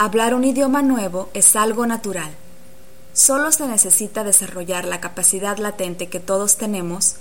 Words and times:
Hablar 0.00 0.32
un 0.32 0.44
idioma 0.44 0.80
nuevo 0.80 1.28
es 1.34 1.56
algo 1.56 1.84
natural. 1.84 2.30
Solo 3.14 3.50
se 3.50 3.66
necesita 3.66 4.22
desarrollar 4.22 4.84
la 4.84 5.00
capacidad 5.00 5.58
latente 5.58 6.06
que 6.06 6.20
todos 6.20 6.56
tenemos, 6.56 7.16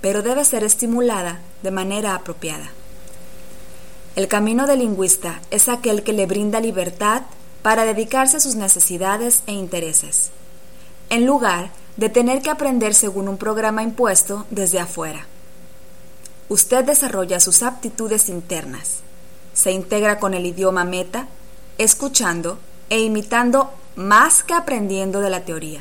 pero 0.00 0.22
debe 0.22 0.44
ser 0.44 0.62
estimulada 0.62 1.40
de 1.64 1.72
manera 1.72 2.14
apropiada. 2.14 2.70
El 4.14 4.28
camino 4.28 4.68
del 4.68 4.78
lingüista 4.78 5.40
es 5.50 5.68
aquel 5.68 6.04
que 6.04 6.12
le 6.12 6.26
brinda 6.26 6.60
libertad 6.60 7.22
para 7.62 7.84
dedicarse 7.84 8.36
a 8.36 8.40
sus 8.40 8.54
necesidades 8.54 9.42
e 9.48 9.52
intereses, 9.52 10.30
en 11.08 11.26
lugar 11.26 11.72
de 11.96 12.10
tener 12.10 12.42
que 12.42 12.50
aprender 12.50 12.94
según 12.94 13.26
un 13.26 13.38
programa 13.38 13.82
impuesto 13.82 14.46
desde 14.50 14.78
afuera. 14.78 15.26
Usted 16.48 16.84
desarrolla 16.84 17.40
sus 17.40 17.64
aptitudes 17.64 18.28
internas, 18.28 19.00
se 19.52 19.72
integra 19.72 20.20
con 20.20 20.34
el 20.34 20.46
idioma 20.46 20.84
meta 20.84 21.26
escuchando 21.82 22.58
e 22.90 23.00
imitando 23.00 23.72
más 23.96 24.42
que 24.42 24.52
aprendiendo 24.52 25.20
de 25.20 25.30
la 25.30 25.46
teoría. 25.46 25.80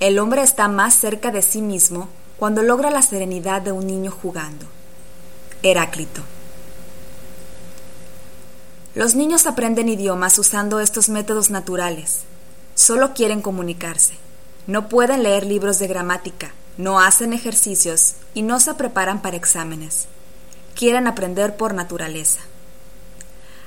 El 0.00 0.18
hombre 0.18 0.42
está 0.42 0.66
más 0.66 0.94
cerca 0.94 1.30
de 1.30 1.42
sí 1.42 1.60
mismo 1.60 2.08
cuando 2.38 2.62
logra 2.62 2.90
la 2.90 3.02
serenidad 3.02 3.60
de 3.60 3.72
un 3.72 3.86
niño 3.86 4.10
jugando. 4.10 4.64
Heráclito. 5.62 6.22
Los 8.94 9.14
niños 9.14 9.46
aprenden 9.46 9.90
idiomas 9.90 10.38
usando 10.38 10.80
estos 10.80 11.10
métodos 11.10 11.50
naturales. 11.50 12.20
Solo 12.74 13.12
quieren 13.12 13.42
comunicarse. 13.42 14.14
No 14.66 14.88
pueden 14.88 15.22
leer 15.22 15.44
libros 15.44 15.78
de 15.78 15.86
gramática, 15.86 16.54
no 16.78 16.98
hacen 16.98 17.34
ejercicios 17.34 18.14
y 18.32 18.40
no 18.40 18.58
se 18.58 18.72
preparan 18.72 19.20
para 19.20 19.36
exámenes. 19.36 20.06
Quieren 20.74 21.08
aprender 21.08 21.58
por 21.58 21.74
naturaleza. 21.74 22.40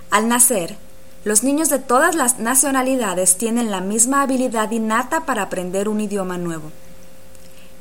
Al 0.09 0.29
nacer, 0.29 0.77
los 1.25 1.43
niños 1.43 1.67
de 1.67 1.79
todas 1.79 2.15
las 2.15 2.39
nacionalidades 2.39 3.35
tienen 3.37 3.69
la 3.69 3.81
misma 3.81 4.21
habilidad 4.21 4.71
innata 4.71 5.25
para 5.25 5.43
aprender 5.43 5.89
un 5.89 5.99
idioma 5.99 6.37
nuevo. 6.37 6.71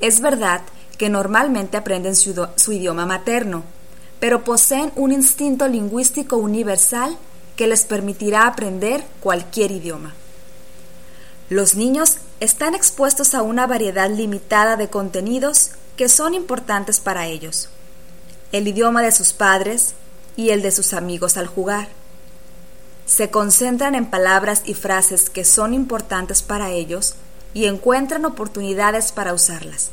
Es 0.00 0.20
verdad 0.20 0.62
que 0.98 1.08
normalmente 1.08 1.77
aprenden 1.77 2.16
su, 2.16 2.72
idioma 2.72 3.06
materno, 3.06 3.62
pero 4.18 4.42
poseen 4.42 4.91
un 4.96 5.12
instinto 5.12 5.68
lingüístico 5.68 6.36
universal 6.36 7.16
que 7.55 7.68
les 7.68 7.84
permitirá 7.84 8.48
aprender 8.48 9.05
cualquier 9.20 9.70
idioma. 9.70 10.14
Los 11.48 11.77
niños 11.77 12.16
están 12.40 12.74
expuestos 12.74 13.34
a 13.34 13.42
una 13.42 13.68
variedad 13.68 14.11
limitada 14.11 14.77
de 14.77 14.88
contenidos 14.88 15.70
que 15.96 16.08
son 16.08 16.34
importantes 16.34 16.98
para 16.98 17.28
ellos. 17.28 17.68
El 18.50 18.66
idioma 18.66 19.02
de 19.02 19.12
sus 19.12 19.33
padres 19.33 19.94
y 20.36 20.50
el 20.50 20.62
de 20.62 20.72
sus 20.72 20.92
amigos 20.92 21.36
al 21.36 21.46
jugar 21.46 21.88
se 23.06 23.30
concentran 23.30 23.94
en 23.94 24.06
palabras 24.06 24.62
y 24.64 24.74
frases 24.74 25.30
que 25.30 25.44
son 25.44 25.72
importantes 25.72 26.42
para 26.42 26.72
ellos 26.72 27.14
y 27.54 27.66
encuentran 27.66 28.24
oportunidades 28.24 29.12
para 29.12 29.32
usarlas. 29.32 29.90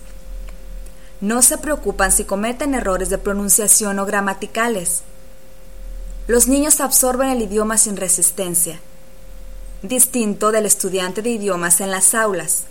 No 1.22 1.44
se 1.44 1.60
preocupan 1.60 2.12
si 2.12 2.26
cometen 2.26 2.74
errores 2.74 3.10
de 3.10 3.20
pronunciación 3.20 4.00
o 4.00 4.06
gramaticales. 4.06 5.04
Los 6.28 6.48
niños 6.48 6.82
absorben 6.82 7.30
el 7.30 7.44
idioma 7.44 7.78
sin 7.78 7.98
resistencia, 7.98 8.80
distinto 9.84 10.52
del 10.52 10.66
estudiante 10.66 11.22
de 11.22 11.30
idiomas 11.30 11.82
en 11.82 11.92
las 11.92 12.16
aulas. 12.16 12.64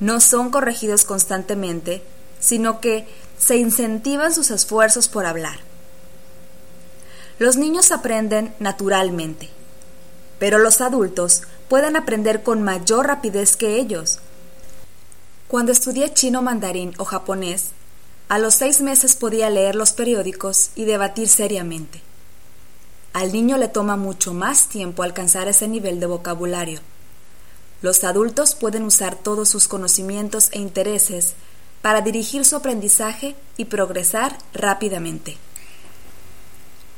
No 0.00 0.20
son 0.20 0.50
corregidos 0.50 1.04
constantemente, 1.04 2.02
sino 2.40 2.80
que 2.80 3.06
se 3.38 3.56
incentivan 3.56 4.34
sus 4.34 4.50
esfuerzos 4.50 5.08
por 5.08 5.24
hablar. 5.24 5.60
Los 7.38 7.56
niños 7.56 7.92
aprenden 7.92 8.52
naturalmente 8.58 9.50
pero 10.38 10.58
los 10.58 10.80
adultos 10.80 11.42
pueden 11.68 11.96
aprender 11.96 12.42
con 12.42 12.62
mayor 12.62 13.06
rapidez 13.06 13.56
que 13.56 13.76
ellos. 13.76 14.20
Cuando 15.48 15.72
estudié 15.72 16.12
chino 16.12 16.42
mandarín 16.42 16.94
o 16.98 17.04
japonés, 17.04 17.70
a 18.28 18.38
los 18.38 18.54
seis 18.54 18.80
meses 18.80 19.16
podía 19.16 19.48
leer 19.48 19.74
los 19.74 19.92
periódicos 19.92 20.70
y 20.76 20.84
debatir 20.84 21.28
seriamente. 21.28 22.02
Al 23.14 23.32
niño 23.32 23.56
le 23.56 23.68
toma 23.68 23.96
mucho 23.96 24.34
más 24.34 24.68
tiempo 24.68 25.02
alcanzar 25.02 25.48
ese 25.48 25.66
nivel 25.66 25.98
de 25.98 26.06
vocabulario. 26.06 26.80
Los 27.80 28.04
adultos 28.04 28.54
pueden 28.54 28.82
usar 28.82 29.16
todos 29.16 29.48
sus 29.48 29.66
conocimientos 29.66 30.50
e 30.52 30.58
intereses 30.58 31.34
para 31.80 32.00
dirigir 32.00 32.44
su 32.44 32.56
aprendizaje 32.56 33.34
y 33.56 33.66
progresar 33.66 34.36
rápidamente. 34.52 35.36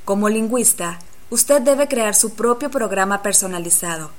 Como 0.05 0.29
lingüista, 0.29 0.99
Usted 1.31 1.63
debe 1.63 1.87
crear 1.87 2.17
su 2.17 2.35
propio 2.35 2.71
programa 2.71 3.23
personalizado. 3.23 4.11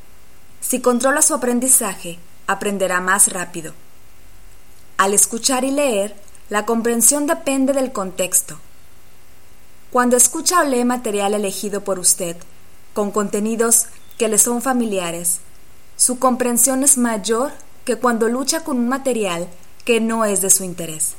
Si 0.61 0.79
controla 0.79 1.21
su 1.21 1.33
aprendizaje, 1.33 2.19
aprenderá 2.47 3.01
más 3.01 3.27
rápido. 3.27 3.73
Al 4.97 5.13
escuchar 5.13 5.65
y 5.65 5.71
leer, 5.71 6.15
la 6.49 6.65
comprensión 6.65 7.27
depende 7.27 7.73
del 7.73 7.91
contexto. 7.91 8.57
Cuando 9.91 10.15
escucha 10.15 10.61
o 10.61 10.63
lee 10.63 10.85
material 10.85 11.33
elegido 11.33 11.83
por 11.83 11.99
usted, 11.99 12.37
con 12.93 13.11
contenidos 13.11 13.87
que 14.17 14.29
le 14.29 14.37
son 14.37 14.61
familiares, 14.61 15.41
su 15.97 16.17
comprensión 16.17 16.81
es 16.81 16.97
mayor 16.97 17.51
que 17.83 17.97
cuando 17.97 18.29
lucha 18.29 18.63
con 18.63 18.77
un 18.77 18.87
material 18.87 19.49
que 19.83 19.99
no 19.99 20.23
es 20.23 20.41
de 20.41 20.49
su 20.49 20.63
interés. 20.63 21.15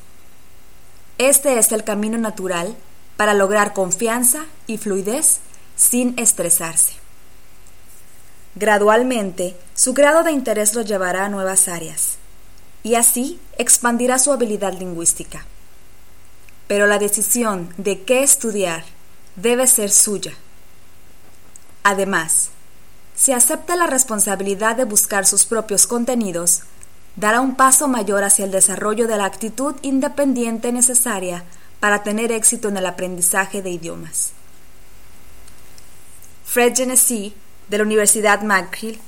Este 1.18 1.58
es 1.58 1.70
el 1.70 1.84
camino 1.84 2.16
natural 2.16 2.74
para 3.18 3.34
lograr 3.34 3.74
confianza 3.74 4.46
y 4.66 4.78
fluidez 4.78 5.40
sin 5.76 6.18
estresarse. 6.18 6.92
Gradualmente, 8.54 9.56
su 9.74 9.94
grado 9.94 10.22
de 10.24 10.32
interés 10.32 10.74
lo 10.74 10.82
llevará 10.82 11.24
a 11.24 11.28
nuevas 11.28 11.68
áreas 11.68 12.16
y 12.82 12.96
así 12.96 13.40
expandirá 13.56 14.18
su 14.18 14.32
habilidad 14.32 14.74
lingüística. 14.74 15.46
Pero 16.66 16.86
la 16.86 16.98
decisión 16.98 17.72
de 17.78 18.02
qué 18.02 18.22
estudiar 18.22 18.84
debe 19.36 19.66
ser 19.66 19.90
suya. 19.90 20.32
Además, 21.82 22.50
si 23.14 23.32
acepta 23.32 23.76
la 23.76 23.86
responsabilidad 23.86 24.76
de 24.76 24.84
buscar 24.84 25.26
sus 25.26 25.46
propios 25.46 25.86
contenidos, 25.86 26.62
dará 27.16 27.40
un 27.40 27.56
paso 27.56 27.88
mayor 27.88 28.24
hacia 28.24 28.44
el 28.44 28.50
desarrollo 28.50 29.06
de 29.06 29.16
la 29.16 29.24
actitud 29.24 29.74
independiente 29.82 30.72
necesaria 30.72 31.44
para 31.80 32.02
tener 32.02 32.32
éxito 32.32 32.68
en 32.68 32.76
el 32.76 32.86
aprendizaje 32.86 33.62
de 33.62 33.70
idiomas. 33.70 34.32
Fred 36.52 36.74
Genesee, 36.76 37.32
de 37.70 37.78
la 37.78 37.84
Universidad 37.84 38.42
McGill, 38.42 38.98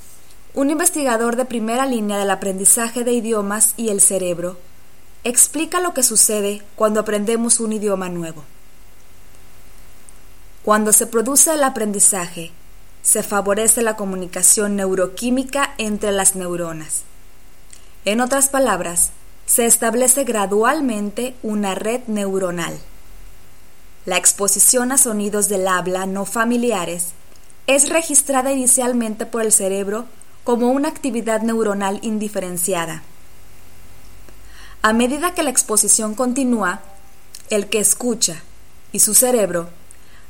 un 0.55 0.71
investigador 0.71 1.37
de 1.37 1.45
primera 1.45 1.85
línea 1.85 2.17
del 2.17 2.31
aprendizaje 2.31 3.05
de 3.05 3.13
idiomas 3.13 3.75
y 3.77 3.91
el 3.91 4.01
cerebro, 4.01 4.57
explica 5.25 5.79
lo 5.81 5.93
que 5.93 6.03
sucede 6.03 6.63
cuando 6.75 7.01
aprendemos 7.01 7.61
un 7.61 7.75
idioma 7.75 8.09
nuevo. 8.09 8.45
Cuando 10.63 10.91
se 10.95 11.07
produce 11.07 11.53
el 11.53 11.65
aprendizaje, 11.65 12.51
se 13.03 13.23
favorece 13.23 13.83
la 13.83 13.95
comunicación 13.95 14.77
neuroquímica 14.77 15.75
entre 15.77 16.13
las 16.13 16.37
neuronas. 16.37 17.03
En 18.07 18.23
otras 18.23 18.49
palabras, 18.49 19.11
se 19.45 19.67
establece 19.67 20.25
gradualmente 20.25 21.35
una 21.43 21.75
red 21.75 22.01
neuronal. 22.07 22.79
La 24.07 24.17
exposición 24.17 24.93
a 24.93 24.97
sonidos 24.97 25.51
del 25.51 25.69
habla 25.69 26.07
no 26.07 26.25
familiares 26.25 27.13
es 27.67 27.89
registrada 27.89 28.53
inicialmente 28.53 29.27
por 29.27 29.43
el 29.43 29.53
cerebro 29.53 30.07
como 30.45 30.71
una 30.71 30.89
actividad 30.89 31.43
neuronal 31.43 31.99
indiferenciada. 32.03 33.03
A 34.83 34.93
medida 34.93 35.33
que 35.33 35.43
la 35.43 35.51
exposición 35.51 36.15
continúa, 36.15 36.81
el 37.49 37.69
que 37.69 37.79
escucha 37.79 38.43
y 38.93 39.01
su 39.01 39.15
cerebro 39.15 39.71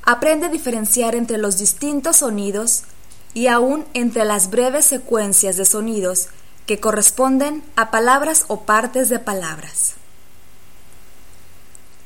aprende 0.04 0.46
a 0.46 0.50
diferenciar 0.50 1.14
entre 1.16 1.38
los 1.38 1.58
distintos 1.58 2.18
sonidos 2.18 2.84
y 3.32 3.48
aún 3.48 3.84
entre 3.94 4.24
las 4.24 4.50
breves 4.50 4.84
secuencias 4.84 5.56
de 5.56 5.64
sonidos 5.64 6.28
que 6.66 6.78
corresponden 6.78 7.64
a 7.74 7.90
palabras 7.90 8.44
o 8.46 8.60
partes 8.60 9.08
de 9.08 9.18
palabras. 9.18 9.94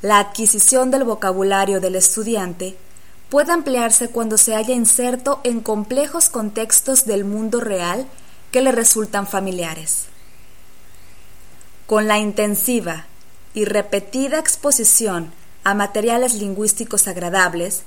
La 0.01 0.19
adquisición 0.19 0.91
del 0.91 1.03
vocabulario 1.03 1.79
del 1.79 1.95
estudiante 1.95 2.77
puede 3.29 3.51
ampliarse 3.51 4.09
cuando 4.09 4.37
se 4.37 4.55
haya 4.55 4.73
inserto 4.73 5.39
en 5.43 5.61
complejos 5.61 6.29
contextos 6.29 7.05
del 7.05 7.25
mundo 7.25 7.59
real 7.59 8.07
que 8.51 8.61
le 8.61 8.71
resultan 8.71 9.27
familiares. 9.27 10.05
Con 11.85 12.07
la 12.07 12.17
intensiva 12.17 13.05
y 13.53 13.65
repetida 13.65 14.39
exposición 14.39 15.31
a 15.63 15.73
materiales 15.73 16.33
lingüísticos 16.33 17.07
agradables, 17.07 17.83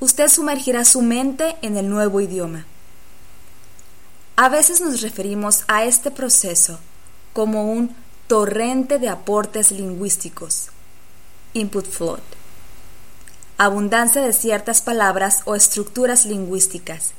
usted 0.00 0.28
sumergirá 0.28 0.84
su 0.84 1.02
mente 1.02 1.56
en 1.62 1.76
el 1.76 1.88
nuevo 1.90 2.20
idioma. 2.20 2.66
A 4.36 4.48
veces 4.48 4.80
nos 4.80 5.02
referimos 5.02 5.64
a 5.66 5.84
este 5.84 6.10
proceso 6.10 6.78
como 7.32 7.70
un 7.70 7.94
torrente 8.26 8.98
de 8.98 9.08
aportes 9.08 9.70
lingüísticos, 9.70 10.68
input 11.54 11.86
flood 11.86 12.37
abundancia 13.58 14.22
de 14.22 14.32
ciertas 14.32 14.80
palabras 14.80 15.42
o 15.44 15.56
estructuras 15.56 16.24
lingüísticas, 16.24 17.12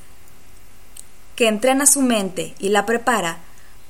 que 1.36 1.48
entrena 1.48 1.86
su 1.86 2.00
mente 2.00 2.54
y 2.58 2.70
la 2.70 2.86
prepara 2.86 3.38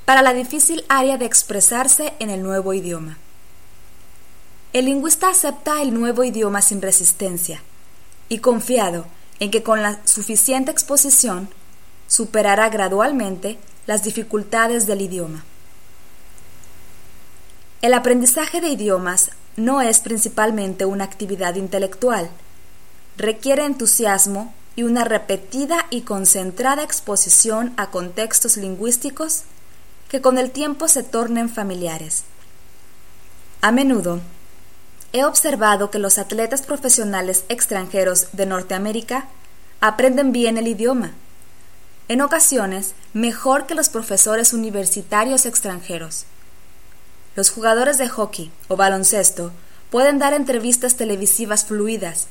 para 0.05 0.23
la 0.23 0.32
difícil 0.32 0.85
área 0.88 1.17
de 1.17 1.26
expresarse 1.26 2.12
en 2.19 2.29
el 2.29 2.43
nuevo 2.43 2.75
idioma. 2.75 3.19
El 4.73 4.87
lingüista 4.87 5.31
acepta 5.31 5.81
el 5.81 5.94
nuevo 5.94 6.25
idioma 6.25 6.61
sin 6.62 6.82
resistencia 6.82 7.62
y 8.29 8.38
confiado 8.38 9.06
en 9.38 9.52
que 9.52 9.62
con 9.62 9.82
la 9.82 10.00
suficiente 10.05 10.73
exposición 10.73 11.49
superará 12.08 12.69
gradualmente 12.69 13.58
las 13.87 14.02
dificultades 14.02 14.87
del 14.87 15.02
idioma. 15.02 15.44
El 17.82 17.94
aprendizaje 17.94 18.61
de 18.61 18.69
idiomas 18.69 19.31
no 19.56 19.81
es 19.81 20.00
principalmente 20.00 20.85
una 20.85 21.05
actividad 21.05 21.55
intelectual, 21.55 22.31
requiere 23.17 23.64
entusiasmo 23.64 24.55
y 24.76 24.82
una 24.82 25.05
repetida 25.05 25.87
y 25.91 26.02
concentrada 26.02 26.82
exposición 26.82 27.73
a 27.76 27.91
contextos 27.91 28.56
lingüísticos 28.56 29.43
que 30.08 30.20
con 30.20 30.38
el 30.38 30.50
tiempo 30.50 30.88
se 30.88 31.02
tornen 31.02 31.49
familiares. 31.49 32.25
A 33.61 33.73
menudo, 33.73 34.20
he 35.12 35.25
observado 35.25 35.91
que 35.91 35.99
los 35.99 36.19
atletas 36.19 36.62
profesionales 36.62 37.44
extranjeros 37.49 38.29
de 38.32 38.47
Norteamérica 38.47 39.26
aprenden 39.81 40.32
bien 40.32 40.56
el 40.56 40.69
idioma, 40.69 41.12
en 42.08 42.23
ocasiones 42.23 42.94
mejor 43.12 43.67
que 43.67 43.75
los 43.75 43.88
profesores 43.88 44.52
universitarios 44.52 45.47
extranjeros. 45.47 46.25
Los 47.40 47.48
jugadores 47.48 47.96
de 47.96 48.06
hockey 48.06 48.50
o 48.69 48.76
baloncesto 48.76 49.50
pueden 49.88 50.19
dar 50.19 50.34
entrevistas 50.34 50.96
televisivas 50.96 51.64
fluidas, 51.64 52.26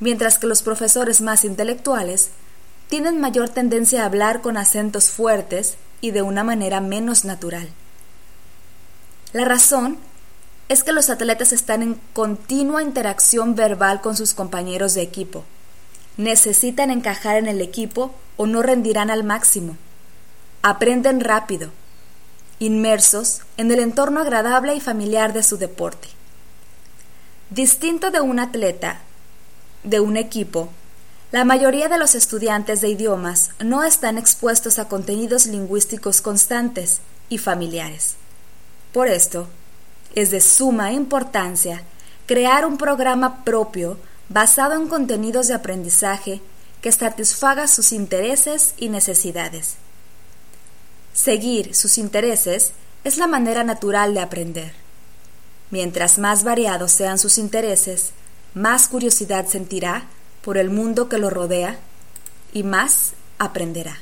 mientras 0.00 0.38
que 0.38 0.46
los 0.46 0.62
profesores 0.62 1.20
más 1.20 1.44
intelectuales 1.44 2.30
tienen 2.88 3.20
mayor 3.20 3.50
tendencia 3.50 4.00
a 4.02 4.06
hablar 4.06 4.40
con 4.40 4.56
acentos 4.56 5.10
fuertes 5.10 5.76
y 6.00 6.12
de 6.12 6.22
una 6.22 6.44
manera 6.44 6.80
menos 6.80 7.26
natural. 7.26 7.68
La 9.34 9.44
razón 9.44 9.98
es 10.70 10.82
que 10.82 10.92
los 10.92 11.10
atletas 11.10 11.52
están 11.52 11.82
en 11.82 12.00
continua 12.14 12.82
interacción 12.82 13.54
verbal 13.54 14.00
con 14.00 14.16
sus 14.16 14.32
compañeros 14.32 14.94
de 14.94 15.02
equipo. 15.02 15.44
Necesitan 16.16 16.90
encajar 16.90 17.36
en 17.36 17.48
el 17.48 17.60
equipo 17.60 18.14
o 18.38 18.46
no 18.46 18.62
rendirán 18.62 19.10
al 19.10 19.24
máximo. 19.24 19.76
Aprenden 20.62 21.20
rápido, 21.20 21.68
inmersos 22.58 23.42
en 23.56 23.70
el 23.70 23.78
entorno 23.78 24.20
agradable 24.20 24.74
y 24.74 24.80
familiar 24.80 25.32
de 25.32 25.42
su 25.42 25.58
deporte. 25.58 26.08
Distinto 27.50 28.10
de 28.10 28.20
un 28.20 28.40
atleta 28.40 29.00
de 29.84 30.00
un 30.00 30.16
equipo, 30.16 30.68
la 31.30 31.44
mayoría 31.44 31.88
de 31.88 31.98
los 31.98 32.14
estudiantes 32.14 32.80
de 32.80 32.88
idiomas 32.88 33.50
no 33.60 33.84
están 33.84 34.18
expuestos 34.18 34.78
a 34.78 34.88
contenidos 34.88 35.46
lingüísticos 35.46 36.20
constantes 36.20 37.00
y 37.28 37.38
familiares. 37.38 38.16
Por 38.92 39.08
esto, 39.08 39.48
es 40.14 40.30
de 40.30 40.40
suma 40.40 40.92
importancia 40.92 41.82
crear 42.26 42.64
un 42.64 42.78
programa 42.78 43.44
propio 43.44 43.98
basado 44.28 44.74
en 44.74 44.88
contenidos 44.88 45.48
de 45.48 45.54
aprendizaje 45.54 46.40
que 46.80 46.92
satisfaga 46.92 47.66
sus 47.66 47.92
intereses 47.92 48.74
y 48.76 48.88
necesidades. 48.88 49.76
Seguir 51.18 51.74
sus 51.74 51.98
intereses 51.98 52.70
es 53.02 53.18
la 53.18 53.26
manera 53.26 53.64
natural 53.64 54.14
de 54.14 54.20
aprender. 54.20 54.72
Mientras 55.72 56.16
más 56.16 56.44
variados 56.44 56.92
sean 56.92 57.18
sus 57.18 57.38
intereses, 57.38 58.12
más 58.54 58.86
curiosidad 58.86 59.48
sentirá 59.48 60.06
por 60.42 60.58
el 60.58 60.70
mundo 60.70 61.08
que 61.08 61.18
lo 61.18 61.28
rodea 61.28 61.80
y 62.52 62.62
más 62.62 63.14
aprenderá. 63.40 63.98